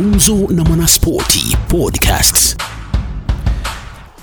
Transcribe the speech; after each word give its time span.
Gumzo 0.00 0.46
na 0.50 0.64
Mwanaspoti 0.64 1.56
Podcasts. 1.68 2.56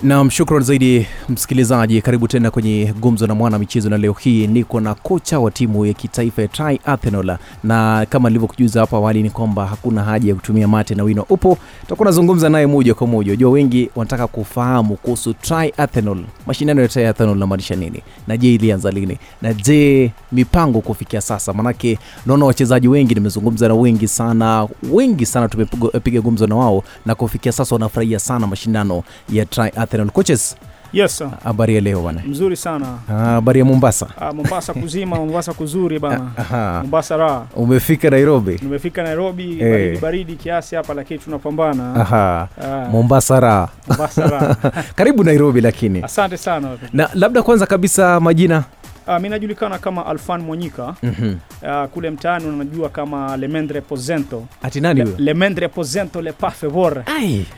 Naam, 0.04 0.29
shukran 0.29 0.63
zaidi 0.63 1.07
msikilizaji, 1.29 2.01
karibu 2.01 2.28
tena 2.28 2.51
kwenye 2.51 2.94
gumzo 2.99 3.28
na 3.28 3.36
mwana 3.36 3.60
michezo, 3.60 3.89
na 3.89 3.97
leo 3.97 4.13
hii 4.20 4.47
niko 4.47 4.79
na 4.79 4.94
kocha 4.96 5.39
wa 5.39 5.51
timu 5.51 5.85
ya 5.85 5.94
kitaifa 5.94 6.42
ya 6.42 6.47
Triathlon, 6.47 7.38
na 7.63 8.05
kama 8.10 8.29
nilivyokujuza 8.29 8.79
hapo 8.79 8.96
awali 8.97 9.23
ni 9.23 9.29
kwamba 9.29 9.65
hakuna 9.68 10.04
haja 10.04 10.29
ya 10.29 10.36
kutumia 10.36 10.68
mate 10.68 10.96
na 10.96 11.04
wino 11.04 11.26
upo, 11.29 11.58
tutakuwa 11.81 12.05
nazungumza 12.05 12.49
naye 12.49 12.68
moja 12.68 12.94
kwa 12.94 13.08
moja. 13.08 13.31
Unajua 13.31 13.51
wengi 13.51 13.90
wanataka 13.96 14.28
kufahamu 14.28 14.96
kuhusu 14.96 15.33
Triathlon, 15.33 16.26
mashindano 16.48 16.82
ya 16.82 16.88
Triathlon 16.88 17.38
namaanisha 17.38 17.76
nini, 17.76 18.02
na 18.27 18.38
je 18.38 18.54
ilianza 18.54 18.91
lini, 18.91 19.18
na 19.41 19.54
je 19.54 20.12
mipango 20.32 20.82
kufikia 20.82 21.22
sasa? 21.22 21.54
Manake 21.54 22.00
naona 22.26 22.45
wachezaji 22.45 22.88
wengi, 22.88 23.16
nimezungumza 23.16 23.68
na 23.68 23.73
wengi 23.73 24.08
sana, 24.08 24.68
wengi 24.91 25.26
sana 25.26 25.48
tumepiga 25.50 26.22
gumzo 26.22 26.48
na 26.48 26.55
wao, 26.55 26.84
na 27.05 27.16
kufikia 27.16 27.52
sasa 27.52 27.76
wanafurahia 27.76 28.20
sana 28.20 28.48
mashindano 28.48 29.04
ya 29.30 29.45
Triathlon. 29.45 29.87
Coaches, 29.88 30.55
Yes, 30.94 31.18
sir. 31.18 31.30
habari 31.44 31.76
ya 31.76 31.82
leo 31.82 32.02
bana? 32.02 32.22
mzuri 32.27 32.55
sana 32.55 32.86
Ah, 33.09 33.14
Habari 33.14 33.59
ya 33.59 33.66
Mombasa? 33.66 34.08
Ah, 34.20 34.34
Mombasa 34.34 34.73
kuzima, 34.73 35.16
Mombasa 35.20 35.54
kuzuri 35.54 36.00
bana, 36.00 36.32
Aha. 36.38 36.80
Mombasa 36.82 37.18
raha. 37.18 37.46
Umefika 37.55 38.10
Nairobi? 38.10 38.60
Nimefika 38.62 39.04
Nairobi, 39.04 39.44
hey. 39.55 39.70
baridi 39.70 40.00
baridi 40.00 40.36
kiasi 40.36 40.76
hapa, 40.76 40.94
lakini 40.94 41.20
tunapambana. 41.20 41.96
Aha. 41.96 42.48
Ah, 42.63 42.88
Mombasa 42.91 43.40
raha. 43.40 43.70
Mombasa 43.88 44.27
raha. 44.27 44.55
Karibu 44.96 45.23
Nairobi 45.23 45.62
lakini. 45.62 46.04
Asante 46.04 46.38
sana. 46.38 46.77
Na 46.94 47.10
labda 47.13 47.44
kwanza 47.44 47.66
kabisa 47.66 48.20
majina. 48.20 48.63
Ah, 49.10 49.20
mi 49.20 49.30
najulikana 49.30 49.80
kama 49.80 50.06
Alfan 50.06 50.42
Mwanyika. 50.42 50.96
mm 51.04 51.14
-hmm. 51.22 51.84
uh, 51.84 51.90
kule 51.90 52.10
mtaani 52.10 52.46
unajua 52.46 52.90
kama 52.90 53.38
Lemendre 53.38 53.82
pozento 53.82 54.46
Ati 54.64 54.82
nani 54.82 55.04
Le? 55.04 55.14
Lemendre 55.18 55.68
pozento 55.68 56.22
le 56.22 56.34
favor. 56.34 57.04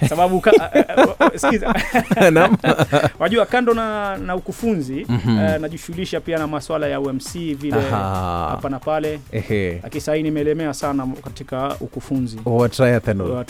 Sababu 0.09 0.39
ka, 0.41 0.52
uh, 0.52 1.28
sikiza. 1.36 1.75
Wajua 3.19 3.45
kando 3.45 3.73
na, 3.73 4.17
na 4.17 4.36
ukufunzi 4.36 5.06
mm 5.09 5.19
-hmm. 5.25 5.56
uh, 5.56 5.61
najishughulisha 5.61 6.19
pia 6.22 6.38
na 6.39 6.47
maswala 6.47 6.88
ya 6.88 7.00
UMC 7.00 7.33
vile 7.33 7.81
hapa 7.91 8.69
na 8.69 8.80
pale. 8.80 9.19
Ehe. 9.31 9.80
Lakini 9.84 10.02
sahii 10.02 10.23
nimeelemea 10.23 10.73
sana 10.73 11.08
katika 11.23 11.75
ukufunzi. 11.80 12.38
Wa 12.45 12.69
triathlon. 12.69 13.31
wa 13.31 13.45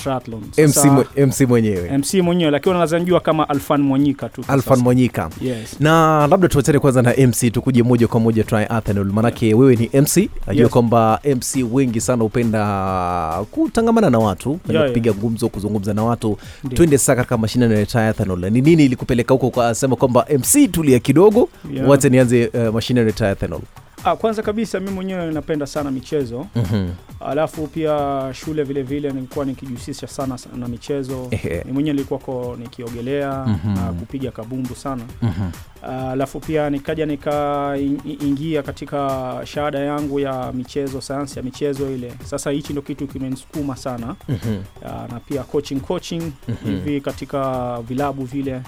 MC 1.27 1.41
mwenyewe. 1.47 1.97
MC 1.97 2.13
mwenyewe 2.13 2.51
lakini 2.51 2.71
unaweza 2.71 2.99
njua 2.99 3.19
kama 3.19 3.49
Alfan 3.49 3.81
Mwanyika 3.81 4.29
tu. 4.29 4.43
Alfan. 4.47 4.79
Mwanyika. 4.79 5.29
Yes. 5.41 5.75
na 5.79 6.27
labda 6.27 6.47
tuachane 6.47 6.79
kwanza 6.79 7.01
na 7.01 7.13
mc 7.27 7.51
tukuje 7.53 7.83
moja 7.89 8.07
kwa 8.07 8.19
moja 8.19 8.43
triathlon 8.43 9.11
manake 9.11 9.53
wewe 9.53 9.75
ni 9.75 10.01
mc 10.01 10.17
najua 10.47 10.63
Yes. 10.63 10.69
kwamba 10.71 11.19
mc 11.35 11.65
wengi 11.73 12.01
sana 12.01 12.23
hupenda 12.23 13.45
kutangamana 13.51 14.09
na 14.09 14.19
watu 14.19 14.49
Yeah, 14.49 14.73
yeah. 14.75 14.87
kupiga 14.87 15.13
gumzo 15.13 15.49
kuzungumza 15.49 15.93
na 15.93 16.03
watu 16.03 16.37
Ndio. 16.63 16.77
twende 16.77 16.97
sasa 16.97 17.15
katika 17.15 17.37
mashindano 17.37 17.75
ya 17.75 17.85
triathlon 17.85 18.49
ni 18.49 18.61
nini 18.61 18.85
ilikupeleka 18.85 19.33
huko 19.33 19.49
kasema 19.49 19.95
kwamba 19.95 20.25
mc 20.39 20.71
tulia 20.71 20.99
kidogo 20.99 21.49
Yeah. 21.73 21.89
wache 21.89 22.09
nianze 22.09 22.47
uh, 22.47 22.73
mashindano 22.73 23.07
ya 23.07 23.13
triathlon 23.13 23.61
Ah, 24.03 24.15
kwanza 24.15 24.41
kabisa 24.43 24.79
mimi 24.79 24.91
mwenyewe 24.91 25.31
napenda 25.31 25.67
sana 25.67 25.91
michezo 25.91 26.45
Mhm. 26.55 26.89
alafu 27.19 27.67
pia 27.67 28.19
shule 28.33 28.63
vile 28.63 28.83
vile 28.83 29.11
nilikuwa 29.11 29.45
nikijihusisha 29.45 30.07
sana 30.07 30.39
na 30.55 30.67
michezo 30.67 31.27
Ehe. 31.31 31.63
ni 31.65 31.71
mwenyewe 31.71 31.93
nilikuwako 31.93 32.55
nikiogelea 32.59 33.45
Mhm. 33.47 33.73
na 33.75 33.93
kupiga 33.93 34.31
kabumbu 34.31 34.75
sana 34.75 35.03
mm 35.21 35.33
-hmm. 35.39 36.11
alafu 36.11 36.39
pia 36.39 36.69
nikaja 36.69 37.05
nikaingia 37.05 38.63
katika 38.63 39.41
shahada 39.45 39.79
yangu 39.79 40.19
ya 40.19 40.51
michezo 40.53 41.01
sayansi 41.01 41.39
ya 41.39 41.43
michezo 41.43 41.91
ile 41.91 42.13
sasa 42.25 42.51
hichi 42.51 42.73
ndo 42.73 42.81
kitu 42.81 43.07
kimenisukuma 43.07 43.75
sana 43.75 44.15
mm 44.29 44.37
-hmm. 44.45 45.11
na 45.13 45.19
pia 45.19 45.43
coaching 45.43 45.79
coaching 45.79 46.21
Mhm. 46.47 46.55
hivi 46.65 47.01
katika 47.01 47.77
vilabu 47.81 48.23
vile 48.25 48.61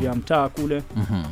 vya 0.00 0.14
mtaa 0.14 0.48
kule 0.48 0.82
Mhm. 0.96 1.22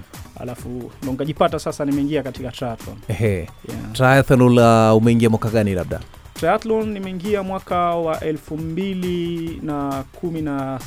Alafu 0.41 0.69
ndo 1.03 1.13
nikajipata 1.13 1.59
sasa 1.59 1.85
nimeingia 1.85 2.23
katika 2.23 2.51
triathlon 2.51 2.97
Ehe. 3.09 3.27
yeah. 3.29 3.49
triathlon 3.93 4.55
la 4.55 4.95
umeingia 4.95 5.31
mwaka 5.31 5.49
gani 5.49 5.75
labda 5.75 6.01
triathlon 6.39 6.89
nimeingia 6.93 7.43
mwaka 7.43 7.77
wa 7.79 8.21
elfu 8.21 8.57
mbili 8.57 9.61
na 9.63 10.05
kumi 10.21 10.43
na 10.43 10.81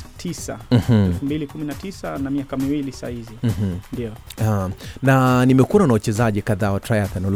miaka 2.30 2.58
miwili 2.58 2.92
sahizi 2.92 3.32
Mhm. 3.44 3.76
ndio. 3.94 4.12
Uh, 4.38 4.70
na 5.04 5.46
nimekuwa 5.46 5.88
na 5.88 5.94
wachezaji 5.94 6.42
kadhaa 6.42 6.72
wa 6.72 6.80
triathlon 6.80 7.34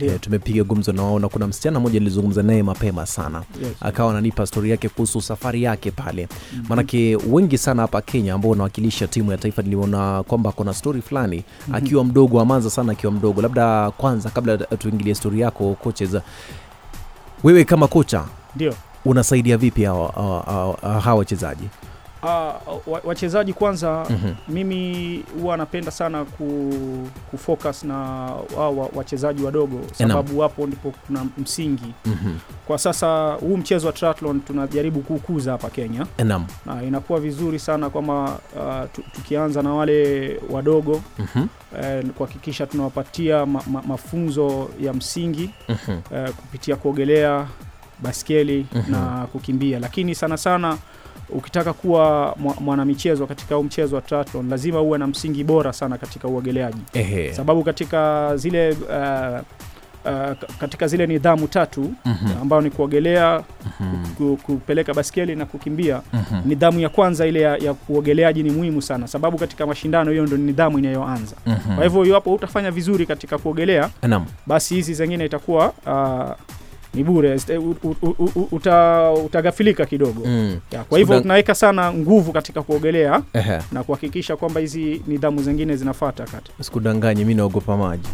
e, 0.00 0.18
tumepiga 0.18 0.64
gumzo 0.64 0.92
na 0.92 1.02
wao 1.02 1.18
na 1.18 1.28
kuna 1.28 1.46
msichana 1.46 1.80
mmoja 1.80 1.98
nilizungumza 2.00 2.42
naye 2.42 2.62
mapema 2.62 3.06
sana. 3.06 3.42
Yes. 3.62 3.72
akawa 3.80 4.10
ananipa 4.10 4.46
stori 4.46 4.70
yake 4.70 4.88
kuhusu 4.88 5.20
safari 5.20 5.62
yake 5.62 5.90
pale. 5.90 6.28
Mhm. 6.52 6.64
maanake 6.68 7.16
wengi 7.30 7.58
sana 7.58 7.82
hapa 7.82 8.00
kenya 8.02 8.34
ambao 8.34 8.50
wanawakilisha 8.50 9.06
timu 9.06 9.30
ya 9.30 9.38
taifa 9.38 9.62
niliona 9.62 10.22
kwamba 10.22 10.52
kuna 10.52 10.74
stori 10.74 11.02
fulani 11.02 11.44
akiwa 11.72 12.04
mdogo 12.04 12.40
amanza 12.40 12.70
sana 12.70 12.92
akiwa 12.92 13.12
mdogo. 13.12 13.42
Labda 13.42 13.90
kwanza 13.90 14.30
kabla 14.30 14.56
tuingilie 14.58 15.14
stori 15.14 15.40
yako 15.40 15.74
coaches 15.82 16.16
wewe 17.44 17.64
kama 17.64 17.88
kocha 17.88 18.24
ndio. 18.56 18.74
unasaidia 19.04 19.56
vipi 19.56 19.84
hawa 19.84 20.12
hawa- 20.12 20.78
wachezaji 21.18 21.68
Ah, 22.26 22.52
wachezaji 23.04 23.52
kwanza 23.52 24.06
Mhm. 24.10 24.32
mimi 24.48 25.24
huwa 25.40 25.56
napenda 25.56 25.90
sana 25.90 26.24
ku, 26.24 26.72
kufocus 27.30 27.84
na 27.84 27.94
wao 28.56 28.90
wachezaji 28.94 29.42
wadogo 29.44 29.80
sababu 29.92 30.38
wapo 30.38 30.66
ndipo 30.66 30.92
kuna 31.06 31.26
msingi 31.38 31.94
Mhm. 32.06 32.34
kwa 32.66 32.78
sasa 32.78 33.32
huu 33.40 33.56
mchezo 33.56 33.86
wa 33.86 33.92
triathlon 33.92 34.40
tunajaribu 34.40 35.00
kuukuza 35.00 35.52
hapa 35.52 35.70
kenya 35.70 36.06
Enam. 36.18 36.46
na 36.66 36.82
inakuwa 36.82 37.20
vizuri 37.20 37.58
sana 37.58 37.90
kwamba 37.90 38.38
uh, 38.56 39.02
tukianza 39.12 39.62
na 39.62 39.74
wale 39.74 40.40
wadogo 40.50 41.02
Mhm. 41.18 41.46
eh, 41.82 42.04
kuhakikisha 42.06 42.66
tunawapatia 42.66 43.46
ma, 43.46 43.62
ma, 43.70 43.82
mafunzo 43.82 44.68
ya 44.80 44.92
msingi 44.92 45.50
Mhm. 45.68 45.98
eh, 46.14 46.30
kupitia 46.30 46.76
kuogelea 46.76 47.46
baskeli 48.02 48.66
Mhm. 48.72 48.92
na 48.92 49.26
kukimbia 49.32 49.78
lakini 49.80 50.14
sana 50.14 50.36
sana 50.36 50.78
ukitaka 51.28 51.72
kuwa 51.72 52.36
mwanamichezo 52.60 53.26
katika 53.26 53.54
huu 53.54 53.62
mchezo 53.62 53.96
wa 53.96 54.02
triathlon 54.02 54.48
lazima 54.50 54.80
uwe 54.80 54.98
na 54.98 55.06
msingi 55.06 55.44
bora 55.44 55.72
sana 55.72 55.98
katika 55.98 56.28
uogeleaji 56.28 56.78
sababu 57.34 57.64
katika 57.64 58.32
zile 58.36 58.70
uh, 58.70 59.40
uh, 60.04 60.32
katika 60.60 60.86
zile 60.86 61.06
nidhamu 61.06 61.48
tatu 61.48 61.92
Mhm. 62.04 62.26
ambayo 62.42 62.62
ni 62.62 62.70
kuogelea 62.70 63.42
mm 63.80 64.04
-hmm. 64.20 64.36
kupeleka 64.36 64.94
baskeli 64.94 65.36
na 65.36 65.46
kukimbia 65.46 66.00
Mhm. 66.12 66.40
nidhamu 66.48 66.80
ya 66.80 66.88
kwanza 66.88 67.26
ile 67.26 67.40
ya, 67.40 67.56
ya 67.56 67.74
kuogeleaji 67.74 68.42
ni 68.42 68.50
muhimu 68.50 68.82
sana 68.82 69.06
sababu 69.08 69.38
katika 69.38 69.66
mashindano 69.66 70.10
hiyo 70.10 70.26
ndo 70.26 70.36
nidhamu 70.36 70.78
inayoanza 70.78 71.36
Mhm. 71.46 71.74
kwa 71.74 71.84
hivyo 71.84 72.04
iwapo 72.04 72.34
utafanya 72.34 72.70
vizuri 72.70 73.06
katika 73.06 73.38
kuogelea 73.38 73.90
naam 74.02 74.26
basi 74.46 74.74
hizi 74.74 74.94
zingine 74.94 75.24
itakuwa 75.24 75.72
uh, 75.86 76.30
ni 76.96 77.04
bure 77.04 77.38
uta, 78.50 79.10
utagafilika 79.12 79.86
kidogo 79.86 80.22
Mm. 80.26 80.56
ya, 80.72 80.84
kwa 80.84 80.98
hivyo 80.98 81.20
tunaweka 81.20 81.54
sana 81.54 81.92
nguvu 81.92 82.32
katika 82.32 82.62
kuogelea 82.62 83.22
Ehe. 83.32 83.58
na 83.72 83.82
kuhakikisha 83.84 84.36
kwamba 84.36 84.60
hizi 84.60 85.02
nidhamu 85.06 85.42
zingine 85.42 85.76
zinafata 85.76 86.24
kati 86.24 86.50
sikudanganye 86.60 87.24
mi 87.24 87.34
naogopa 87.34 87.76
maji 87.76 88.08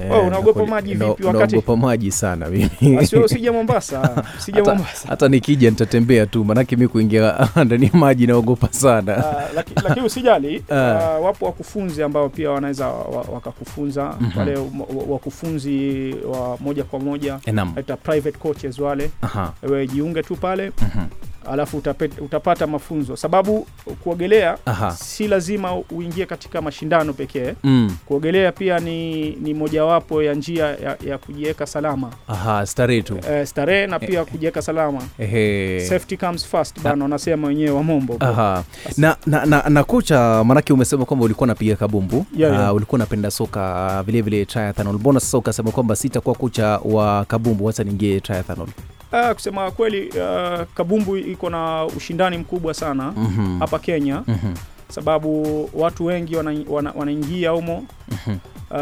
Eh, 0.00 0.12
Oh, 0.12 0.20
unaogopa 0.26 0.66
maji 0.66 0.94
vipi 0.94 1.04
wakati- 1.24 1.52
naogopa 1.52 1.76
maji 1.76 2.12
sana 2.12 2.48
mimi 2.48 2.96
Basi 2.96 3.16
usije 3.16 3.50
Mombasa 3.50 4.24
usije 4.38 4.62
Mombasa 4.62 5.08
hata 5.08 5.28
nikija 5.28 5.70
nitatembea 5.70 6.26
tu 6.26 6.44
manake 6.44 6.76
mi 6.76 6.88
kuingia 6.88 7.48
ndani 7.64 7.86
ya 7.92 7.98
maji 7.98 8.26
naogopa 8.26 8.68
sana 8.72 9.24
lakini 9.54 9.76
laki- 9.88 10.00
usijali 10.06 10.64
Ah. 10.70 10.74
ah, 10.74 11.18
wapo 11.18 11.46
wakufunzi 11.46 12.02
ambao 12.02 12.28
pia 12.28 12.50
wanaweza 12.50 12.86
wakakufunza 13.32 14.14
Mhm. 14.20 14.38
wale 14.38 14.56
wa- 14.56 14.62
wa- 14.96 15.04
wakufunzi 15.08 16.14
wa 16.32 16.56
moja 16.60 16.84
kwa 16.84 16.98
moja 17.00 17.38
Eh, 17.46 17.54
naita 17.54 17.96
private 17.96 18.25
coaches 18.32 18.78
wale. 18.78 19.10
Wejiunge 19.62 20.22
tu 20.22 20.36
pale. 20.36 20.72
Mhm. 20.82 21.06
Alafu 21.52 21.76
utapet, 21.76 22.12
utapata 22.20 22.66
mafunzo 22.66 23.16
sababu 23.16 23.66
kuogelea 24.04 24.58
Aha. 24.66 24.90
si 24.90 25.28
lazima 25.28 25.74
uingie 25.90 26.26
katika 26.26 26.62
mashindano 26.62 27.12
pekee 27.12 27.54
Mm. 27.64 27.96
kuogelea 28.06 28.52
pia 28.52 28.78
ni, 28.78 29.30
ni 29.30 29.54
mojawapo 29.54 30.22
ya 30.22 30.34
njia 30.34 30.66
ya, 30.66 30.96
ya 31.06 31.18
kujiweka 31.18 31.66
salama 31.66 32.10
Aha, 32.28 32.66
starehe 32.66 33.02
tu 33.02 33.18
e, 33.30 33.46
starehe 33.46 33.86
na 33.86 33.98
pia 33.98 34.24
kujiweka 34.24 34.62
salama 34.62 35.02
Ehe. 35.18 35.80
safety 35.86 36.16
comes 36.16 36.46
first 36.46 36.80
bana 36.80 37.04
wanasema 37.04 37.48
wenyewe 37.48 37.70
wa 37.70 37.82
mombo 37.82 38.16
Aha. 38.20 38.64
Na, 38.96 39.16
na, 39.26 39.46
na, 39.46 39.62
na 39.68 39.84
kocha 39.84 40.44
manake 40.44 40.72
umesema 40.72 41.04
kwamba 41.04 41.24
ulikuwa 41.24 41.44
unapiga 41.44 41.76
kabumbu 41.76 42.26
Yeah, 42.36 42.52
yeah. 42.54 42.70
Uh, 42.70 42.76
ulikuwa 42.76 42.96
unapenda 42.98 43.30
soka 43.30 44.02
vilevile 44.06 44.36
vile 44.36 44.44
triathlon 44.46 44.94
mbona 44.94 45.20
sasa 45.20 45.38
ukasema 45.38 45.70
kwamba 45.70 45.96
sitakuwa 45.96 46.34
kocha 46.34 46.66
wa 46.84 47.24
kabumbu 47.24 47.64
wacha 47.64 47.84
niingie 47.84 48.20
triathlon 48.20 48.68
Ah, 49.18 49.34
kusema 49.34 49.70
kweli 49.70 50.08
uh, 50.08 50.62
kabumbu 50.74 51.16
iko 51.16 51.50
na 51.50 51.84
ushindani 51.86 52.38
mkubwa 52.38 52.74
sana 52.74 53.12
Mhm. 53.16 53.58
hapa 53.58 53.78
Kenya 53.78 54.22
Mhm. 54.26 54.54
sababu 54.88 55.70
watu 55.74 56.04
wengi 56.04 56.36
wanaingia 56.36 56.72
wana, 56.74 56.92
wana 56.96 57.50
humo 57.50 57.84
uh, 58.70 58.76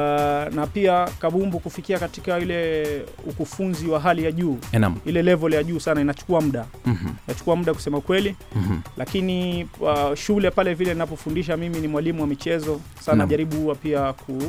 na 0.54 0.68
pia 0.72 1.08
kabumbu 1.18 1.58
kufikia 1.60 1.98
katika 1.98 2.38
ile 2.38 2.86
ukufunzi 3.26 3.86
wa 3.88 4.00
hali 4.00 4.24
ya 4.24 4.32
juu 4.32 4.58
Enam. 4.72 4.96
ile 5.04 5.22
level 5.22 5.52
ya 5.54 5.62
juu 5.64 5.80
sana 5.80 6.00
inachukua 6.00 6.40
muda 6.40 6.64
Mhm. 6.86 7.08
inachukua 7.28 7.56
muda 7.56 7.74
kusema 7.74 8.00
kweli 8.00 8.36
Mhm. 8.56 8.78
lakini 8.96 9.68
uh, 9.80 10.14
shule 10.14 10.50
pale 10.50 10.74
vile 10.74 10.92
ninapofundisha 10.92 11.56
mimi 11.56 11.80
ni 11.80 11.88
mwalimu 11.88 12.20
wa 12.20 12.26
michezo 12.26 12.80
sana 13.00 13.26
jaribu 13.26 13.56
huwa 13.56 13.74
pia 13.74 14.12
ku, 14.12 14.42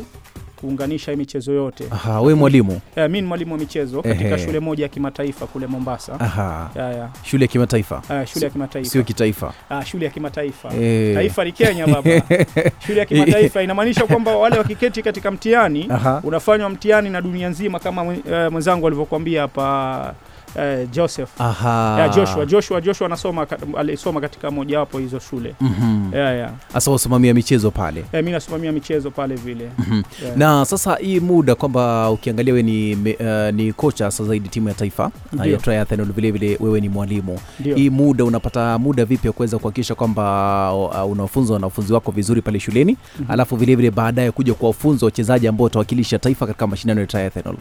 kuunganisha 0.70 1.12
hii 1.12 1.18
michezo 1.18 1.52
yote 1.54 1.84
Aha, 1.92 2.22
we 2.22 2.34
mwalimu. 2.34 2.82
eh, 2.96 3.10
mi 3.10 3.22
ni 3.22 3.28
mwalimu 3.28 3.52
wa 3.54 3.58
michezo 3.60 4.02
katika 4.02 4.38
shule 4.40 4.60
moja 4.60 4.84
ya 4.84 4.90
kimataifa 4.90 5.48
kule 5.48 5.68
Mombasa 5.68 6.20
Aha. 6.20 6.70
ya, 6.76 6.92
ya. 6.94 7.10
Shule 7.24 7.44
ya 7.44 7.48
kimataifa. 7.48 7.96
Uh, 8.10 8.26
shule 8.26 8.46
ya 8.46 8.50
kimataifa 8.52 8.90
Sio 8.90 9.04
kitaifa. 9.04 9.54
ah, 9.70 9.86
shule 9.86 10.06
ya 10.06 10.12
kimataifa 10.12 10.74
Eh. 10.76 11.16
taifa 11.16 11.44
ni 11.46 11.52
Kenya 11.52 11.88
baba 11.88 12.12
shule 12.88 13.00
ya 13.00 13.06
kimataifa 13.06 13.64
inamaanisha 13.64 14.06
kwamba 14.08 14.38
wale 14.38 14.58
wakiketi 14.58 15.02
katika 15.02 15.32
mtihani 15.32 15.90
unafanywa 16.24 16.70
mtihani 16.70 17.10
na 17.10 17.22
dunia 17.22 17.50
nzima 17.50 17.80
kama 17.80 18.06
eh, 18.32 18.52
mwenzangu 18.52 18.88
alivyokuambia 18.88 19.42
hapa 19.42 20.14
eh, 20.60 20.88
Joseph 20.92 21.30
Aha. 21.42 21.96
Yeah, 22.00 22.16
Joshua 22.16 22.46
Joshua 22.46 22.82
Joshua 22.82 23.08
anasoma 23.08 23.48
alisoma 23.78 24.22
katika 24.22 24.52
mojawapo 24.52 25.00
hizo 25.00 25.20
shule 25.20 25.56
mm 25.62 25.76
-hmm. 25.82 26.16
yeah, 26.18 26.36
yeah. 26.36 26.52
Asa 26.74 26.92
usimamia 26.92 27.34
michezo 27.34 27.72
pale. 27.72 28.06
eh, 28.12 28.24
mi 28.24 28.32
nasimamia 28.32 28.72
michezo 28.72 29.12
pale 29.12 29.36
vile 29.36 29.70
Mhm. 29.80 30.02
yeah. 30.24 30.38
na 30.38 30.66
sasa 30.66 30.96
hii 30.96 31.20
muda 31.20 31.56
kwamba 31.56 32.10
ukiangalia 32.12 32.54
wewe 32.54 32.64
ni, 32.64 32.94
uh, 32.96 33.54
ni 33.56 33.74
kocha 33.74 34.12
sasa 34.12 34.24
zaidi 34.26 34.50
timu 34.50 34.68
ya 34.70 34.74
taifa 34.74 35.06
uh, 35.06 35.40
Ndio. 35.40 35.52
ya 35.52 35.58
triathlon 35.58 36.12
vile 36.14 36.32
vile 36.32 36.58
wewe 36.60 36.82
ni 36.82 36.90
mwalimu 36.90 37.40
ndio 37.60 37.76
hii 37.76 37.90
muda 37.90 38.26
unapata 38.26 38.78
muda 38.80 39.06
vipi 39.06 39.32
kuweza 39.32 39.58
kuhakikisha 39.60 39.96
kwamba 39.96 40.74
uh, 41.06 41.12
unafunza 41.12 41.54
wanafunzi 41.54 41.94
wako 41.94 42.12
vizuri 42.12 42.42
pale 42.42 42.60
shuleni 42.60 42.98
Mhm. 43.20 43.32
alafu 43.32 43.56
vile 43.56 43.76
vile 43.76 43.92
baadaye 43.92 44.32
kuja 44.32 44.54
kuwafunza 44.54 45.06
wachezaji 45.06 45.48
ambao 45.48 45.64
watawakilisha 45.64 46.20
taifa 46.20 46.48
katika 46.48 46.68
mashindano 46.68 47.02
ya 47.02 47.08
triathlon 47.08 47.58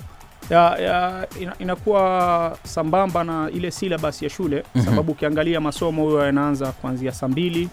ya, 0.50 0.76
ya, 0.78 1.26
ina, 1.40 1.52
inakuwa 1.58 2.56
sambamba 2.62 3.24
na 3.24 3.50
ile 3.54 3.70
syllabus 3.70 4.22
ya 4.22 4.30
shule 4.30 4.64
Mhm. 4.74 4.84
sababu 4.84 5.12
ukiangalia 5.12 5.60
masomo 5.60 6.02
huyo 6.04 6.26
yanaanza 6.26 6.72
kuanzia 6.72 7.12
saa 7.12 7.28
mbili 7.28 7.68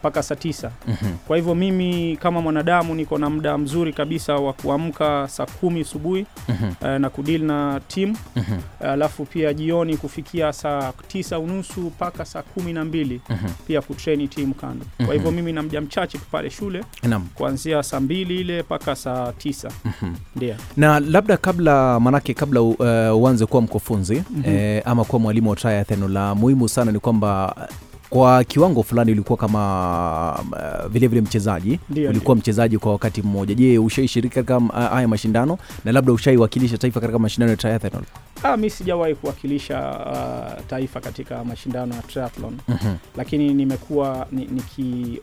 mpaka 0.00 0.22
saa 0.22 0.34
tisa 0.36 0.70
Mhm. 0.88 1.12
kwa 1.26 1.36
hivyo 1.36 1.54
mimi 1.54 2.16
kama 2.22 2.40
mwanadamu 2.40 2.94
niko 2.94 3.18
na 3.18 3.30
muda 3.30 3.58
mzuri 3.58 3.92
kabisa 3.92 4.34
wa 4.34 4.52
kuamka 4.52 5.28
saa 5.28 5.46
kumi 5.46 5.80
asubuhi 5.80 6.26
mm 6.48 6.54
-hmm. 6.62 6.94
uh, 6.94 7.00
na 7.00 7.10
kudili 7.10 7.44
na 7.44 7.80
timu 7.88 8.16
Mhm. 8.36 8.58
alafu 8.80 9.24
pia 9.24 9.54
jioni 9.54 9.96
kufikia 9.96 10.52
saa 10.52 10.92
tisa 11.08 11.38
unusu 11.38 11.80
mpaka 11.80 12.24
saa 12.24 12.42
kumi 12.42 12.72
na 12.72 12.84
mbili 12.84 13.20
Mhm. 13.30 13.48
pia 13.66 13.82
kutreni 13.82 14.28
timu 14.28 14.54
kando 14.54 14.84
Mhm. 14.98 15.06
kwa 15.06 15.14
hivyo 15.14 15.30
mimi 15.30 15.52
na 15.52 15.62
mja 15.62 15.80
mchache 15.80 16.18
tu 16.18 16.24
pale 16.30 16.50
shule 16.50 16.84
Eh, 17.02 17.18
kuanzia 17.34 17.82
saa 17.82 18.00
mbili 18.00 18.40
ile 18.40 18.62
mpaka 18.62 18.96
saa 18.96 19.32
tisa 19.32 19.70
Mhm. 19.84 20.14
ndio 20.36 20.54
na 20.76 21.00
labda 21.00 21.36
kabla 21.36 22.00
manake 22.00 22.34
kabla 22.34 22.62
uh, 22.62 23.22
uanze 23.22 23.46
kuwa 23.46 23.62
mkufunzi 23.62 24.22
Mhm. 24.30 24.42
eh, 24.56 24.82
ama 24.84 25.04
kuwa 25.04 25.20
mwalimu 25.20 25.50
wa 25.50 25.56
triathlon 25.56 26.12
la 26.12 26.34
muhimu 26.34 26.68
sana 26.68 26.92
ni 26.92 26.98
kwamba 26.98 27.56
kwa 28.10 28.44
kiwango 28.44 28.82
fulani 28.82 29.12
ulikuwa 29.12 29.36
kama 29.36 30.38
uh, 30.52 30.86
vile 30.90 31.06
vile 31.06 31.20
mchezaji. 31.20 31.80
Ndio, 31.90 32.10
ulikuwa 32.10 32.36
mchezaji 32.36 32.78
kwa 32.78 32.92
wakati 32.92 33.22
mmoja. 33.22 33.54
Je 33.54 33.78
ushaishiriki 33.78 34.34
katika 34.34 34.56
uh, 34.56 34.70
haya 34.74 35.08
mashindano? 35.08 35.58
Na 35.84 35.92
labda 35.92 36.12
ushaiwakilisha 36.12 36.78
taifa 36.78 37.00
katika 37.00 37.18
mashindano 37.18 37.50
ya 37.50 37.56
triathlon 37.56 38.02
Ah, 38.42 38.56
mi 38.56 38.70
sijawahi 38.70 39.14
kuwakilisha 39.14 39.98
uh, 39.98 40.66
taifa 40.66 41.00
katika 41.00 41.44
mashindano 41.44 41.94
ya 41.94 42.02
triathlon 42.02 42.56
Mhm. 42.68 42.94
lakini 43.16 43.54
nimekuwa 43.54 44.26
ni, 44.32 44.44
niki 44.44 45.20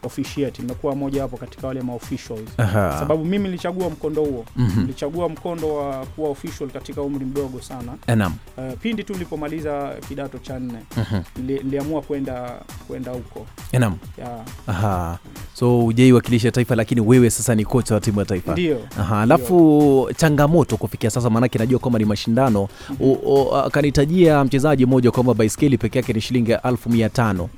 nimekuwa 0.59 0.95
moja 0.95 1.21
wapo 1.21 1.37
katika 1.37 1.67
wale 1.67 1.81
maofficials 1.81 2.49
Aha. 2.57 2.95
sababu 2.99 3.25
mimi 3.25 3.43
nilichagua 3.45 3.89
mkondo 3.89 4.21
huo 4.23 4.45
Mhm. 4.55 4.81
nilichagua 4.81 5.29
mkondo 5.29 5.75
wa 5.75 6.05
kuwa 6.05 6.29
official 6.29 6.69
katika 6.69 7.01
umri 7.01 7.25
mdogo 7.25 7.61
sana 7.61 7.93
Enam. 8.07 8.33
uh, 8.57 8.73
pindi 8.81 9.03
tu 9.03 9.13
nilipomaliza 9.13 9.95
kidato 10.07 10.37
cha 10.37 10.59
nne 10.59 10.79
mm 10.97 11.03
-hmm. 11.11 11.23
niliamua 11.63 12.01
kwenda 12.01 12.51
kwenda 12.87 13.11
huko 13.11 13.45
Enam. 13.71 13.97
Yeah. 14.17 14.31
ya 14.31 14.45
Aha. 14.67 15.17
So 15.53 15.85
ujaiwakilisha 15.85 16.51
taifa 16.51 16.75
lakini 16.75 17.01
wewe 17.01 17.29
sasa 17.29 17.55
ni 17.55 17.65
kocha 17.65 17.93
wa 17.95 18.01
timu 18.01 18.19
ya 18.19 18.25
taifa 18.25 18.51
ndio 18.51 18.77
alafu 19.21 20.09
changamoto 20.17 20.77
kufikia 20.77 21.09
sasa, 21.09 21.29
maanake 21.29 21.59
najua 21.59 21.79
kwamba 21.79 21.99
ni 21.99 22.05
mashindano. 22.05 22.67
O- 23.01 23.55
Akanitajia 23.65 24.43
mchezaji 24.43 24.85
mmoja 24.85 25.11
kwamba 25.11 25.33
baiskeli 25.33 25.77
peke 25.77 25.99
yake 25.99 26.13
ni 26.13 26.21
shilingi 26.21 26.51
elfu 26.63 26.89
mia 26.89 27.09
tano. 27.09 27.49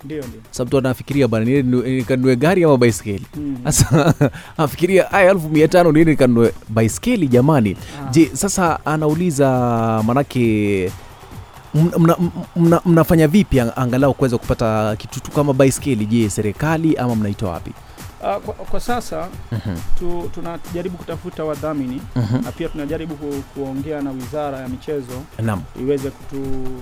mtu 0.66 0.78
anafikiria 0.78 1.28
bana, 1.28 1.46
nikanunue 1.46 2.36
gari 2.36 2.64
ama 2.64 2.78
baiskeli? 2.78 3.26
Mm. 3.36 3.58
Sasa 3.64 4.14
afikiria 4.58 5.12
aya, 5.12 5.32
elfu 5.32 5.50
mia 5.50 5.68
tano 5.68 5.92
nini 5.92 6.06
nikanunue 6.06 6.54
baiskeli 6.70 7.28
jamani. 7.28 7.78
Ah. 8.08 8.10
Je, 8.12 8.30
sasa 8.34 8.86
anauliza 8.86 9.50
manake 10.06 10.92
mna, 11.76 12.18
mna, 12.56 12.82
mna, 12.86 13.04
vipi 13.28 13.60
angalau 13.60 14.14
kuweza 14.14 14.38
kupata 14.38 14.96
kitu 14.96 15.32
kama 15.32 15.54
baiskeli? 15.54 16.06
Je, 16.06 16.30
serikali 16.30 16.96
ama 16.98 17.16
mnaitoa 17.16 17.52
wapi? 17.52 17.72
Ah, 18.28 18.40
kwa, 18.40 18.54
kwa 18.54 18.80
sasa 18.80 19.28
Mhm, 19.52 19.78
tu, 20.00 20.30
tunajaribu 20.34 20.98
kutafuta 20.98 21.44
wadhamini 21.44 22.02
mhm. 22.16 22.44
na 22.46 22.52
pia 22.52 22.70
tunajaribu 22.70 23.16
ku, 23.16 23.44
kuongea 23.54 24.02
na 24.02 24.12
wizara 24.12 24.58
ya 24.58 24.68
michezo 24.68 25.22
Naam. 25.42 25.62
iweze 25.82 26.10
kutu, 26.10 26.42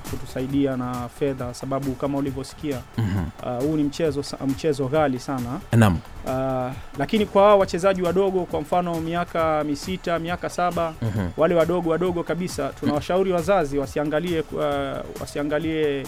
kutusaidia 0.10 0.78
na 0.78 1.10
fedha 1.20 1.54
sababu 1.54 1.92
kama 1.92 2.18
ulivyosikia 2.18 2.80
Mhm. 2.98 3.24
uh, 3.58 3.64
huu 3.64 3.76
ni 3.78 3.84
mchezo 3.84 4.24
mchezo 4.48 4.88
ghali 4.88 5.20
sana 5.20 5.60
Naam. 5.72 5.98
Ah, 6.30 6.72
lakini 6.98 7.26
kwa 7.26 7.42
wao 7.44 7.60
wachezaji 7.60 8.02
wadogo 8.02 8.46
kwa 8.46 8.62
mfano 8.62 9.02
miaka 9.02 9.64
misita 9.64 10.20
miaka 10.20 10.50
saba 10.50 10.94
Mhm. 11.02 11.28
wale 11.38 11.56
wadogo 11.56 11.90
wadogo 11.90 12.24
kabisa 12.24 12.70
tunawashauri 12.80 13.32
wazazi 13.32 13.78
wasiangalie 13.78 14.40
uh, 14.42 15.22
wasiangalie 15.22 16.02
uh, 16.02 16.08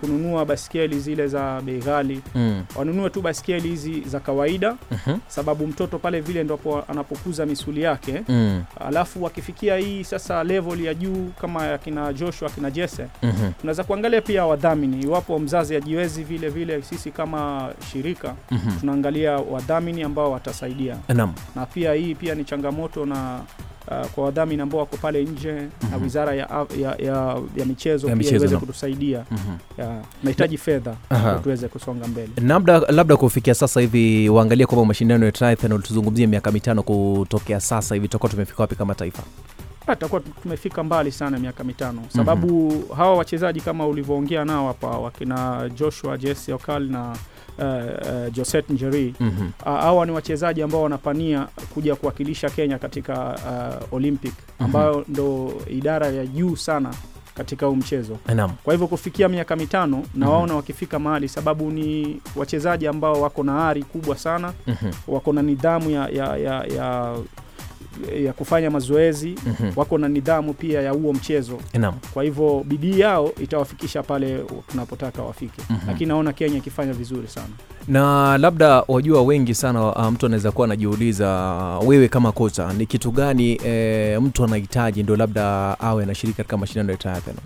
kununua 0.00 0.44
baskeli 0.44 1.00
zile 1.00 1.28
za 1.28 1.60
bei 1.60 1.78
ghali 1.78 2.20
Mm. 2.34 2.64
wanunue 2.76 3.10
tu 3.10 3.22
baskeli 3.22 3.68
hizi 3.68 4.00
za 4.00 4.20
kawaida 4.20 4.76
Mhm. 4.90 5.18
sababu 5.28 5.66
mtoto 5.66 5.98
pale 5.98 6.20
vile 6.20 6.44
ndipo 6.44 6.84
anapokuza 6.88 7.46
misuli 7.46 7.82
yake 7.82 8.22
Mm. 8.28 8.62
alafu 8.86 9.22
wakifikia 9.22 9.76
hii 9.76 10.04
sasa 10.04 10.44
level 10.44 10.84
ya 10.84 10.94
juu 10.94 11.30
kama 11.40 11.60
akina 11.72 11.78
kina 11.78 12.12
Joshua 12.12 12.48
akina 12.48 12.70
Jesse 12.70 13.06
Mhm. 13.22 13.52
tunaweza 13.60 13.84
kuangalia 13.84 14.20
pia 14.20 14.46
wadhamini 14.46 15.00
iwapo 15.02 15.38
mzazi 15.38 15.76
ajiwezi 15.76 16.24
vile 16.24 16.48
vile 16.48 16.82
sisi 16.82 17.10
kama 17.10 17.70
shirika 17.92 18.34
Mhm. 18.50 18.80
tunaangalia 18.80 19.32
wadhamini 19.38 20.02
ambao 20.02 20.30
watasaidia 20.32 20.96
Enam. 21.08 21.32
na 21.56 21.66
pia 21.66 21.92
hii 21.92 22.14
pia 22.14 22.34
ni 22.34 22.44
changamoto 22.44 23.06
na 23.06 23.40
uh, 23.88 24.06
kwa 24.06 24.24
wadhamini 24.24 24.62
ambao 24.62 24.80
wako 24.80 24.96
pale 24.96 25.24
nje 25.24 25.52
na 25.52 25.68
Mhm. 25.96 26.02
wizara 26.02 26.34
ya, 26.34 26.66
ya, 26.80 26.96
ya, 26.98 27.36
ya 27.56 27.64
michezo 27.66 28.08
Ya 28.08 28.16
pia 28.16 28.30
iweze 28.30 28.56
kutusaidia. 28.56 29.24
Mhm. 29.30 29.40
ya, 29.78 30.02
nahitaji 30.22 30.58
fedha 30.58 30.94
tuweze 31.42 31.68
kusonga 31.68 32.06
mbele. 32.06 32.28
Labda 32.48 32.78
labda 32.78 33.16
kufikia 33.16 33.54
sasa 33.54 33.80
hivi 33.80 34.28
waangalie 34.28 34.66
kwamba 34.66 34.84
mashindano 34.86 35.26
ya 35.26 35.32
triathlon 35.32 35.82
tuzungumzie 35.82 36.26
miaka 36.26 36.52
mitano 36.52 36.82
kutokea 36.82 37.60
sasa 37.60 37.94
hivi 37.94 38.08
tutakuwa 38.08 38.30
tumefika 38.30 38.62
wapi 38.62 38.74
kama 38.74 38.94
taifa? 38.94 39.22
Ah, 39.86 39.94
tutakuwa 39.96 40.20
tumefika 40.42 40.84
mbali 40.84 41.12
sana 41.12 41.38
miaka 41.38 41.64
mitano. 41.64 42.02
Sababu 42.08 42.72
hawa 42.96 43.16
wachezaji 43.16 43.60
kama 43.60 43.86
ulivyoongea 43.86 44.44
nao 44.44 44.66
hapa 44.66 44.86
wakina 44.86 45.68
Joshua 45.74 46.18
Jesse 46.18 46.52
Okal 46.52 46.82
na 46.90 47.16
uh, 47.58 47.64
uh, 47.64 48.32
Joset 48.32 48.70
Njeri 48.70 49.14
Mhm. 49.20 49.48
Ah, 49.64 49.72
hawa 49.72 50.06
ni 50.06 50.12
wachezaji 50.12 50.62
ambao 50.62 50.82
wanapania 50.82 51.46
kuja 51.74 51.96
kuwakilisha 51.96 52.50
Kenya 52.50 52.78
katika 52.78 53.38
uh, 53.88 53.92
Olympic 53.94 54.32
ambayo 54.58 55.04
ndo 55.08 55.52
idara 55.70 56.06
ya 56.06 56.26
juu 56.26 56.56
sana 56.56 56.94
katika 57.34 57.66
huu 57.66 57.76
mchezo. 57.76 58.18
Kwa 58.64 58.74
hivyo 58.74 58.86
kufikia 58.86 59.28
miaka 59.28 59.56
mitano 59.56 60.02
na 60.14 60.28
waona 60.28 60.44
mm 60.46 60.50
-hmm. 60.52 60.56
wakifika 60.56 60.98
mahali, 60.98 61.28
sababu 61.28 61.70
ni 61.70 62.20
wachezaji 62.36 62.86
ambao 62.86 63.20
wako 63.20 63.42
na 63.42 63.68
ari 63.68 63.82
kubwa 63.82 64.16
sana, 64.18 64.52
Mhm. 64.66 64.90
wako 65.08 65.32
na 65.32 65.42
nidhamu 65.42 65.90
ya, 65.90 66.08
ya, 66.08 66.36
ya, 66.36 66.64
ya, 66.64 67.16
ya 68.24 68.32
kufanya 68.32 68.70
mazoezi, 68.70 69.34
Mhm. 69.46 69.72
wako 69.76 69.98
na 69.98 70.08
nidhamu 70.08 70.54
pia 70.54 70.82
ya 70.82 70.90
huo 70.90 71.12
mchezo. 71.12 71.58
Enam. 71.72 71.94
Kwa 72.14 72.22
hivyo 72.24 72.62
bidii 72.68 73.00
yao 73.00 73.32
itawafikisha 73.42 74.02
pale 74.02 74.44
tunapotaka 74.68 75.22
wafike, 75.22 75.62
Mhm. 75.70 75.80
lakini 75.86 76.08
naona 76.08 76.32
Kenya 76.32 76.56
ikifanya 76.58 76.92
vizuri 76.92 77.28
sana. 77.28 77.48
na 77.88 78.38
labda 78.38 78.82
wajua 78.88 79.22
wengi 79.22 79.54
sana 79.54 79.92
uh, 79.92 80.06
mtu 80.12 80.26
anaweza 80.26 80.52
kuwa 80.52 80.64
anajiuliza 80.66 81.78
uh, 81.82 81.88
wewe 81.88 82.08
kama 82.08 82.32
kocha 82.32 82.72
ni 82.72 82.86
kitu 82.86 83.10
gani 83.10 83.60
e, 83.66 84.18
mtu 84.18 84.44
anahitaji 84.44 85.02
ndio 85.02 85.16
labda 85.16 85.76
awe 85.80 86.02
anashiriki 86.02 86.36
katika 86.36 86.56
mashindano 86.56 86.92
ya 86.92 86.98
triathlon 86.98 87.36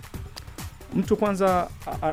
Mtu 0.95 1.17
kwanza 1.17 1.67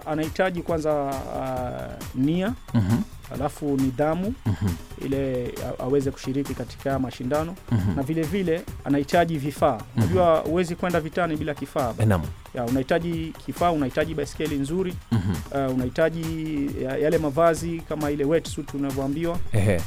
anahitaji 0.07 0.63
kwanza 0.63 0.95
uh, 0.95 2.21
nia 2.25 2.53
Mhm. 2.75 2.97
Alafu 3.35 3.65
nidhamu 3.77 4.35
-hmm. 4.47 5.05
ile 5.07 5.55
aweze 5.79 6.11
kushiriki 6.11 6.55
katika 6.55 6.99
mashindano 6.99 7.17
mashindano 7.17 7.55
Mhm. 7.73 7.97
na 7.97 8.03
vile 8.03 8.23
vile 8.23 8.63
anahitaji 8.85 9.39
vifaa. 9.39 9.81
Unajua 9.97 10.39
huwezi 10.39 10.75
kwenda 10.75 11.01
vitani 11.01 11.37
bila 11.37 11.55
kifaa. 11.55 11.95
Eh, 11.99 12.07
Ya, 12.55 12.65
unahitaji 12.65 13.33
kifaa, 13.47 13.71
unahitaji 13.73 14.15
baiskeli 14.15 14.57
nzuri, 14.59 14.95
Mhm. 15.13 15.31
uh, 15.67 15.75
unahitaji 15.75 16.25
yale 17.03 17.19
mavazi 17.19 17.83
kama 17.89 18.11
ile 18.11 18.25
wetsuit 18.25 18.75
unavyoambiwa, 18.75 19.39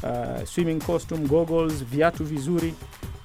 uh, 0.03 0.43
swimming 0.47 0.79
costume, 0.81 1.27
goggles, 1.27 1.85
viatu 1.85 2.25
vizuri 2.25 2.73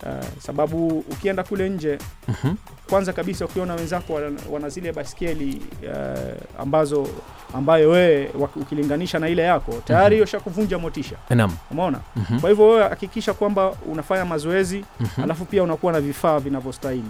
uh, 0.05 0.25
sababu 0.39 0.89
ukienda 0.99 1.43
kule 1.43 1.69
nje 1.69 1.99
Mhm. 2.29 2.55
kwanza 2.91 3.13
kabisa 3.13 3.45
ukiona 3.45 3.75
wenzako 3.75 4.21
wana, 4.53 4.69
zile 4.69 4.93
baiskeli 4.93 5.63
uh, 5.83 6.61
ambazo 6.63 7.09
ambayo 7.55 7.91
wewe 7.91 8.31
ukilinganisha 8.57 9.19
na 9.19 9.29
ile 9.29 9.43
yako 9.43 9.73
tayari 9.85 10.17
hiyo 10.17 10.27
shakuvunja 10.27 10.79
motisha, 10.79 11.17
Eh, 11.31 11.37
Naam. 11.37 11.53
umeona? 11.71 11.99
Mhm. 12.17 12.41
Kwa 12.41 12.51
hivyo 12.51 12.69
wewe 12.69 12.83
hakikisha 12.89 13.35
kwamba 13.35 13.73
unafanya 13.93 14.25
mazoezi 14.25 14.85
Mhm. 15.01 15.23
alafu 15.23 15.45
pia 15.45 15.63
unakuwa 15.63 15.93
na 15.93 16.01
vifaa 16.01 16.39
vinavyostahili 16.39 17.05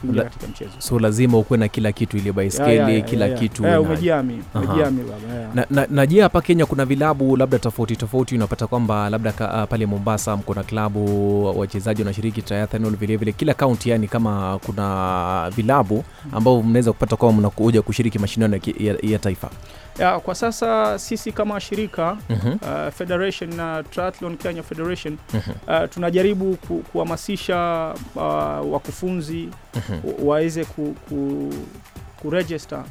kuingia 0.00 0.22
La- 0.22 0.24
katika 0.28 0.46
mchezo. 0.46 0.70
so 0.78 0.98
lazima 0.98 1.38
ukuwe 1.38 1.58
na 1.58 1.68
kila 1.68 1.92
kitu 1.92 2.16
ile 2.16 2.32
baiskeli 2.32 2.76
Ya, 2.76 2.88
ya, 2.88 2.94
ya, 2.94 3.00
kila 3.00 3.26
ya. 3.26 3.38
kitu 3.38 3.66
Eh, 3.66 3.80
umejiami 3.82 4.42
umejiami 4.54 5.02
baba 5.04 5.86
na, 5.90 6.06
je 6.06 6.20
hapa 6.22 6.40
kenya 6.40 6.66
kuna 6.66 6.84
vilabu 6.84 7.36
labda 7.36 7.58
tofauti 7.58 7.96
tofauti 7.96 8.34
unapata 8.34 8.66
kwamba 8.66 9.10
labda 9.10 9.32
ka, 9.32 9.62
uh, 9.62 9.68
pale 9.68 9.86
mombasa 9.86 10.36
mko 10.36 10.54
na 10.54 10.62
klabu 10.62 11.04
wachezaji 11.74 12.02
wanashiriki 12.02 12.42
triathlon 12.42 12.96
vile 12.96 13.16
vile. 13.16 13.32
Kila 13.32 13.54
kaunti 13.54 13.90
yani 13.90 14.08
kama 14.08 14.58
kuna 14.66 15.50
vilabu 15.56 16.04
ambao 16.32 16.62
mnaweza 16.62 16.92
kupata 16.92 17.16
kwamba 17.16 17.38
mnakuja 17.40 17.82
kushiriki 17.82 18.18
mashindano 18.18 18.56
ya, 18.56 18.62
ya, 18.78 18.96
ya 19.02 19.18
taifa. 19.18 19.50
Ya, 19.98 20.20
kwa 20.20 20.34
sasa 20.34 20.98
sisi 20.98 21.32
kama 21.32 21.60
shirika 21.60 22.16
Mhm, 22.30 22.48
uh, 22.52 22.92
Federation 22.92 23.54
na 23.54 23.82
Triathlon 23.82 24.36
Kenya 24.36 24.62
Federation 24.62 25.16
mhm, 25.34 25.50
uh, 25.68 25.88
tunajaribu 25.90 26.56
ku, 26.56 26.78
kuhamasisha 26.92 27.94
uh, 28.14 28.22
wakufunzi 28.72 29.48
mm-hmm. 29.74 30.26
waweze 30.28 30.64
ku, 30.64 30.94
ku, 31.08 31.50
kuregister 32.22 32.84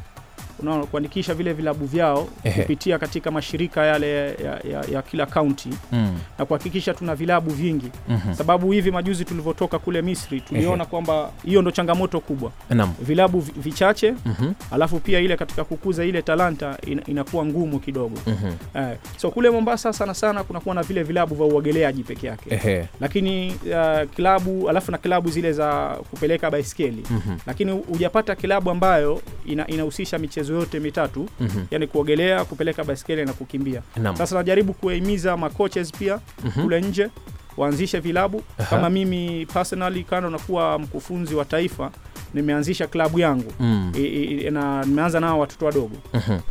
kuandikisha 0.92 1.34
vile 1.34 1.54
vilabu 1.54 1.86
vyao 1.86 2.28
Ehe. 2.44 2.62
kupitia 2.62 3.00
katika 3.00 3.32
mashirika 3.32 3.86
yale 3.86 4.16
ya, 4.28 4.60
ya, 4.72 4.86
ya 4.92 5.02
kila 5.02 5.26
kaunti 5.26 5.70
Mm, 5.92 6.18
na 6.40 6.46
kuhakikisha 6.46 6.94
tuna 6.94 7.16
vilabu 7.16 7.50
vingi 7.52 7.92
mhm. 8.10 8.34
sababu 8.34 8.72
hivi 8.72 8.92
majuzi 8.92 9.26
tulivyotoka 9.26 9.80
kule 9.80 10.02
Misri 10.02 10.42
tuliona 10.42 10.86
kwamba 10.86 11.30
hiyo 11.46 11.62
ndo 11.62 11.72
changamoto 11.72 12.20
kubwa 12.20 12.52
Enam. 12.72 12.94
vilabu 13.02 13.40
vichache 13.40 13.64
vichache 13.64 14.12
-hmm. 14.42 14.54
alafu 14.72 15.00
pia 15.00 15.20
ile 15.20 15.38
katika 15.38 15.64
kukuza 15.64 16.06
ile 16.06 16.22
talanta 16.22 16.78
in, 16.88 17.02
inakuwa 17.08 17.46
ngumu 17.46 17.80
kidogo 17.80 18.18
mhm. 18.28 18.52
eh, 18.76 18.98
so 19.18 19.32
kule 19.32 19.50
Mombasa 19.50 19.94
sana 19.94 20.14
sana 20.14 20.44
kunakuwa 20.44 20.76
na 20.76 20.84
vile 20.84 21.04
vilabu 21.04 21.36
vya 21.36 21.46
uogeleaji 21.46 22.04
peke 22.04 22.28
yake 22.28 22.56
Ehe. 22.56 22.88
lakini 23.02 23.50
uh, 23.50 24.10
klabu 24.16 24.70
alafu 24.70 24.92
na 24.92 24.98
klabu 24.98 25.30
zile 25.30 25.54
za 25.54 25.98
kupeleka 26.10 26.52
baiskeli 26.52 27.04
Mhm, 27.10 27.38
lakini 27.48 27.72
hujapata 27.72 28.36
klabu 28.36 28.70
ambayo 28.70 29.22
ina, 29.46 29.68
inahusisha 29.68 30.18
michezo 30.44 30.60
yote 30.60 30.80
mitatu 30.80 31.30
mhm. 31.40 31.64
yani 31.72 31.88
kuogelea 31.88 32.46
kupeleka 32.46 32.84
baiskeli 32.84 33.26
na 33.26 33.34
kukimbia 33.34 33.82
Naam. 33.96 34.16
sasa 34.16 34.36
najaribu 34.36 34.74
kuwahimiza 34.74 35.38
macoaches 35.38 35.92
pia 35.92 36.20
Mhm. 36.46 36.64
kule 36.64 36.82
nje 36.82 37.10
waanzishe 37.58 38.00
vilabu 38.00 38.44
Aha. 38.58 38.70
kama 38.70 38.90
mimi 38.90 39.46
personally 39.54 40.04
kando 40.04 40.30
na 40.30 40.40
kuwa 40.40 40.80
mkufunzi 40.80 41.36
wa 41.36 41.46
taifa 41.46 41.92
nimeanzisha 42.34 42.88
klabu 42.88 43.20
yangu. 43.20 43.54
Mm, 43.60 43.92
I, 43.96 44.02
i, 44.06 44.50
na 44.52 44.84
nimeanza 44.86 45.20
nao 45.20 45.40
watoto 45.40 45.66
wadogo. 45.66 45.96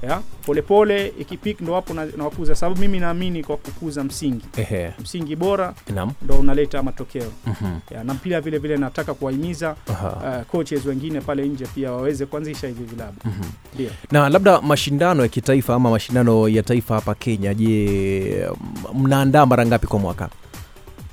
Ya 0.03 0.21
polepole 0.47 1.13
ikipik 1.19 1.61
ndo 1.61 1.75
hapo 1.75 1.95
na- 1.95 2.07
nawakuza. 2.17 2.55
Sababu 2.55 2.81
mimi 2.81 3.01
naamini 3.01 3.45
kwa 3.45 3.57
kukuza 3.57 4.05
msingi. 4.05 4.45
Ehe. 4.57 4.93
msingi 5.01 5.37
bora 5.37 5.75
Inam. 5.89 6.13
ndo 6.23 6.35
unaleta 6.35 6.83
matokeo. 6.83 7.33
Mhm. 7.47 7.79
ya, 7.91 8.05
na 8.05 8.15
pia 8.15 8.41
vile 8.41 8.59
vile 8.59 8.77
nataka 8.77 9.15
kuwahimiza 9.15 9.77
uh, 9.89 10.43
coaches 10.51 10.87
wengine 10.87 11.21
pale 11.21 11.47
nje 11.49 11.67
pia 11.75 11.93
waweze 11.93 12.27
kuanzisha 12.27 12.67
hivi 12.67 12.85
vilabu. 12.85 13.17
Mhm. 13.25 13.43
ndio. 13.75 13.91
Na 14.11 14.29
labda 14.29 14.61
mashindano 14.61 15.23
ya 15.23 15.29
kitaifa 15.29 15.75
ama 15.75 15.91
mashindano 15.91 16.49
ya 16.49 16.63
taifa 16.63 16.95
hapa 16.95 17.15
kenya 17.15 17.55
je 17.55 18.49
mnaandaa 18.95 19.47
mara 19.47 19.67
ngapi 19.67 19.87
kwa 19.87 19.99
mwaka 19.99 20.29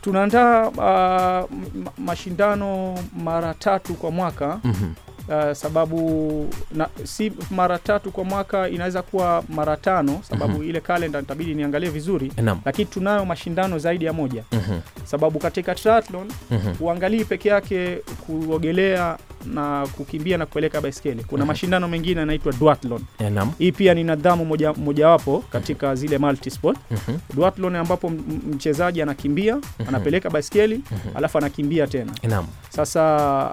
tunaandaa 0.02 0.68
uh, 0.68 1.50
mashindano 1.98 2.98
mara 3.24 3.54
tatu 3.54 3.94
kwa 3.94 4.12
mwaka 4.12 4.60
Mhm. 4.64 4.92
uh, 5.30 5.52
sababu 5.54 6.50
na, 6.72 6.88
si 7.04 7.32
mara 7.52 7.78
tatu 7.78 8.12
kwa 8.12 8.24
mwaka 8.24 8.70
inaweza 8.70 9.02
kuwa 9.02 9.44
mara 9.50 9.78
tano 9.78 10.20
sababu 10.30 10.54
Mhm. 10.54 10.70
ile 10.70 10.82
kalenda 10.82 11.22
nitabidi 11.22 11.56
niangalie 11.56 11.90
vizuri 11.90 12.32
lakini 12.66 12.86
tunayo 12.86 13.26
mashindano 13.26 13.80
zaidi 13.80 14.06
ya 14.06 14.14
moja 14.14 14.44
Mhm. 14.52 14.80
sababu 15.04 15.40
katika 15.40 15.76
triathlon 15.76 16.28
Mhm. 16.52 16.74
uangalii 16.80 17.24
peke 17.26 17.50
yake 17.50 17.96
kuogelea 18.26 19.18
na 19.46 19.88
kukimbia 19.98 20.38
na 20.38 20.46
kupeleka 20.46 20.82
baiskeli. 20.82 21.24
Kuna 21.24 21.44
Mhm. 21.44 21.48
mashindano 21.48 21.88
mengine 21.88 22.20
yanaitwa 22.20 22.54
duathlon. 22.54 23.02
Eh, 23.20 23.32
hii 23.60 23.72
pia 23.72 23.94
ni 23.94 24.04
nidhamu 24.04 24.46
moja- 24.46 24.74
mojawapo 24.74 25.44
katika 25.52 25.96
zile 25.96 26.18
multisport. 26.18 26.78
Mhm. 26.92 27.18
duathlon 27.34 27.76
ambapo 27.76 28.10
mchezaji 28.54 29.02
anakimbia 29.02 29.58
anapeleka 29.88 30.30
baiskeli 30.30 30.76
Mhm. 30.92 31.18
alafu 31.18 31.38
anakimbia 31.38 31.88
tena. 31.88 32.12
Naam. 32.24 32.46
sasa 32.70 33.02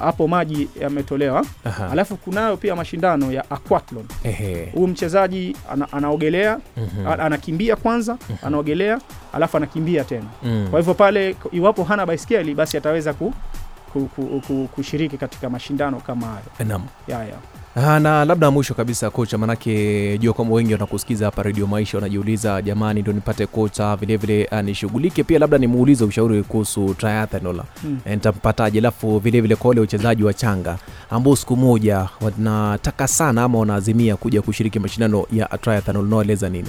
hapo 0.00 0.28
maji 0.28 0.68
yametolewa. 0.80 1.44
Alafu 1.92 2.16
kunayo 2.16 2.56
pia 2.56 2.76
mashindano 2.76 3.32
ya 3.32 3.50
aquathlon. 3.50 4.04
Huyu 4.74 4.86
mchezaji 4.86 5.56
ana, 5.72 5.92
anaogelea 5.92 6.58
mm 6.76 6.88
-hmm. 7.04 7.20
anakimbia 7.20 7.76
kwanza 7.76 8.18
anaogelea 8.42 8.98
alafu 9.32 9.56
anakimbia 9.56 10.04
tena. 10.04 10.26
Mm. 10.42 10.66
kwa 10.70 10.78
hivyo 10.80 10.94
pale 10.94 11.36
iwapo 11.52 11.84
hana 11.84 12.06
baiskeli 12.06 12.54
basi 12.54 12.76
ataweza 12.76 13.12
ku, 13.14 13.34
kushiriki 14.74 15.18
katika 15.18 15.50
mashindano 15.50 16.00
kama 16.00 16.26
hayo 16.26 16.68
Naam. 16.68 16.82
ya, 17.08 17.24
ya. 17.24 17.34
Ah, 17.76 18.00
na 18.00 18.24
labda 18.24 18.50
mwisho 18.50 18.74
kabisa 18.74 19.10
kocha, 19.10 19.38
manake 19.38 20.18
jua 20.18 20.32
kwamba 20.34 20.54
wengi 20.54 20.72
wanakusikiza 20.72 21.24
hapa 21.24 21.42
redio 21.42 21.66
Maisha 21.66 21.96
wanajiuliza, 21.96 22.62
jamani, 22.62 23.02
ndo 23.02 23.12
nipate 23.12 23.46
kocha 23.46 23.96
vilevile 23.96 24.48
ah, 24.50 24.62
nishughulike 24.62 25.24
pia, 25.24 25.38
labda 25.38 25.58
nimuulize 25.58 26.04
ushauri 26.04 26.42
kuhusu 26.42 26.94
triathlon 26.94 27.60
hmm, 27.82 27.98
Eh, 28.04 28.12
nitampataje? 28.14 28.78
Alafu 28.78 29.18
vilevile 29.18 29.56
kwa 29.56 29.68
wale 29.68 29.80
wachezaji 29.80 30.22
wachanga 30.24 30.78
ambao 31.10 31.36
siku 31.36 31.56
moja 31.56 32.08
wanataka 32.20 33.08
sana 33.08 33.42
ama 33.44 33.58
wanaazimia 33.58 34.16
kuja 34.16 34.42
kushiriki 34.42 34.78
mashindano 34.78 35.26
ya 35.32 35.46
triathlon, 35.48 35.96
unaoeleza 36.06 36.48
nini? 36.48 36.68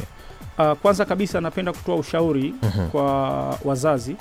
Uh, 0.59 0.71
kwanza 0.73 1.05
kabisa 1.05 1.41
napenda 1.41 1.71
kutoa 1.73 1.95
ushauri 1.95 2.53
Mhm. 2.63 2.87
kwa 2.89 3.03
wazazi 3.65 4.15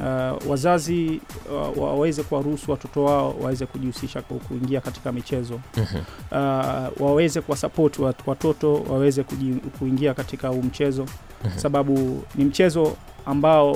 uh, 0.00 0.50
wazazi 0.50 1.20
uh, 1.52 1.82
waweze 1.82 2.22
kuwaruhusu 2.22 2.70
watoto 2.70 3.04
wao 3.04 3.34
waweze 3.40 3.66
kujihusisha 3.66 4.22
kuingia 4.22 4.80
katika 4.80 5.12
michezo 5.12 5.60
Mhm. 5.76 5.96
uh, 6.30 7.02
waweze 7.06 7.40
kuwasapoti 7.40 8.02
watoto 8.26 8.74
waweze 8.74 9.22
kuji, 9.22 9.54
kuingia 9.78 10.14
katika 10.14 10.48
huu 10.48 10.62
mchezo 10.62 11.06
Mhm. 11.44 11.58
sababu 11.58 12.24
ni 12.34 12.44
mchezo 12.44 12.96
ambao 13.26 13.72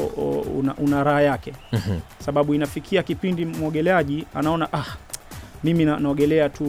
una, 0.59 0.75
una 0.77 1.05
raha 1.05 1.23
yake 1.23 1.53
Mhm. 1.73 1.99
sababu 2.25 2.55
inafikia 2.55 3.03
kipindi 3.03 3.45
mwogeleaji 3.45 4.25
anaona 4.35 4.73
ah, 4.73 4.85
mimi 5.65 5.85
naogelea 5.85 6.49
tu 6.49 6.65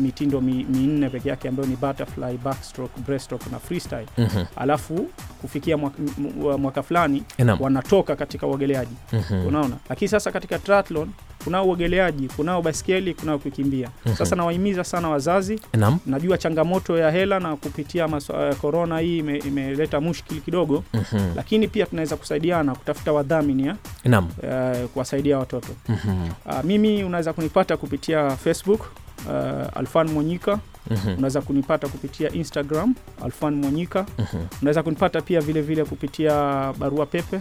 mitindo 0.00 0.40
mi- 0.40 0.64
minne 0.68 1.08
peke 1.10 1.28
yake 1.28 1.48
ambayo 1.48 1.68
ni 1.68 1.76
butterfly, 1.76 2.36
backstroke, 2.44 3.00
breaststroke 3.06 3.44
na 3.50 3.58
freestyle 3.58 4.06
Mhm. 4.18 4.44
alafu 4.56 5.10
kufikia 5.40 5.76
mwaka, 5.76 5.98
mwaka 6.58 6.82
fulani 6.82 7.22
wanatoka 7.60 8.16
katika 8.16 8.46
uogeleaji 8.46 8.94
Mhm. 9.12 9.46
unaona 9.46 9.76
lakini 9.88 10.08
sasa 10.08 10.32
katika 10.32 10.58
triathlon 10.58 11.08
kunao 11.44 11.66
uogeleaji 11.66 12.28
kunao 12.28 12.62
baskeli 12.62 13.14
kunao 13.14 13.38
kukimbia 13.38 13.88
Mhm. 14.06 14.14
sasa 14.16 14.36
nawahimiza 14.36 14.84
sana 14.84 15.08
wazazi 15.08 15.60
Enam. 15.72 15.98
najua 16.06 16.38
changamoto 16.38 16.98
ya 16.98 17.10
hela 17.10 17.40
na 17.40 17.56
kupitia 17.56 18.08
korona 18.08 18.32
uh, 18.50 18.56
korona 18.56 18.98
hii 18.98 19.18
ime- 19.18 19.38
imeleta 19.38 20.00
mushkili 20.00 20.40
kidogo 20.40 20.84
Mhm. 20.94 21.18
lakini 21.36 21.68
pia 21.68 21.86
tunaweza 21.86 22.16
kusaidiana 22.16 22.74
kutafuta 22.74 23.12
wadhamini 23.12 23.66
uh, 24.42 24.44
eh, 24.44 24.86
kuwasaidia 24.88 25.38
watoto 25.38 25.68
Mhm. 25.88 26.28
uh, 26.46 26.64
mimi 26.64 27.04
unaweza 27.04 27.32
kunipata 27.32 27.76
kupitia 27.76 28.30
facebook 28.36 28.80
uh, 29.28 29.76
alfan 29.78 30.10
Mwanyika 30.10 30.58
Mm-hmm. 30.90 31.14
unaweza 31.18 31.40
kunipata 31.40 31.88
kupitia 31.88 32.32
instagram 32.32 32.94
alfan 33.24 33.54
mwonyika 33.54 34.06
Mhm. 34.18 34.42
unaweza 34.62 34.82
kunipata 34.82 35.20
pia 35.20 35.40
vile 35.40 35.60
vile 35.62 35.84
kupitia 35.84 36.32
barua 36.78 37.06
pepe 37.06 37.40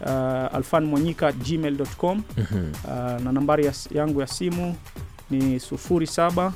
uh, 0.00 0.10
alfan 0.56 0.84
Mwanyika 0.84 1.32
gmail.com 1.32 2.22
Mhm. 2.36 2.72
uh, 2.84 2.90
na 3.24 3.32
nambari 3.32 3.66
ya, 3.66 3.72
yangu 3.94 4.20
ya 4.20 4.26
simu 4.26 4.76
ni 5.30 5.58
07 5.58 6.52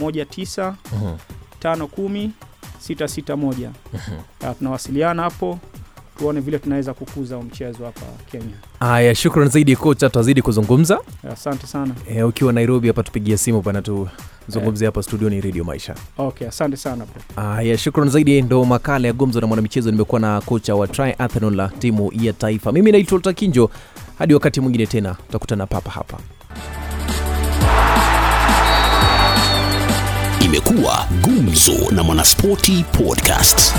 19 0.00 0.74
Mhm. 0.92 1.16
510 1.60 2.30
661 2.88 3.70
Mhm. 3.92 4.16
uh, 4.50 4.56
tunawasiliana 4.58 5.22
hapo 5.22 5.58
tuone 6.18 6.40
vile 6.40 6.58
tunaweza 6.58 6.94
kukuza 6.94 7.38
mchezo 7.38 7.84
hapa 7.84 8.00
Kenya. 8.32 8.54
Haya, 8.80 9.14
shukran 9.14 9.48
zaidi 9.48 9.76
kocha, 9.76 10.08
tutazidi 10.08 10.42
kuzungumza 10.42 10.98
Asante 11.32 11.66
sana. 11.66 11.94
e, 12.10 12.22
ukiwa 12.22 12.52
Nairobi 12.52 12.88
hapa 12.88 13.02
tupigie 13.02 13.36
simu 13.36 13.62
bana, 13.62 13.82
tuzungumzie 13.82 14.86
hapa 14.86 15.02
studioni 15.02 15.40
Radio 15.40 15.64
Maisha. 15.64 15.94
Okay, 16.18 16.48
asante 16.48 16.76
sana 16.76 17.04
bro. 17.06 17.44
Haya, 17.44 17.78
shukran 17.78 18.08
zaidi. 18.10 18.42
Ndo 18.42 18.64
makala 18.64 19.06
ya 19.08 19.12
gumzo 19.12 19.40
na 19.40 19.46
mwanamichezo. 19.46 19.90
Nimekuwa 19.90 20.20
na 20.20 20.40
kocha 20.40 20.74
wa 20.74 20.86
triathlon 20.88 21.56
la 21.56 21.68
timu 21.68 22.10
ya 22.20 22.32
taifa. 22.32 22.72
Mimi 22.72 22.92
naitwa 22.92 23.20
Takinjo. 23.20 23.70
Hadi 24.18 24.34
wakati 24.34 24.60
mwingine 24.60 24.86
tena, 24.86 25.14
tutakutana 25.14 25.66
papa 25.66 25.90
hapa. 25.90 26.18
Imekuwa 30.40 31.06
Gumzo 31.22 31.90
na 31.90 32.02
Mwanaspoti 32.02 32.84
Podcast. 32.92 33.74